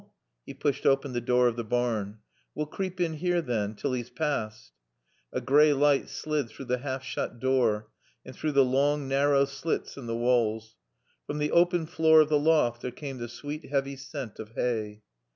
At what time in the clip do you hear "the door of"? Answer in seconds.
1.13-1.55